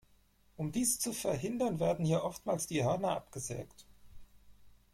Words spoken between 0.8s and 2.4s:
zu verhindern, werden hier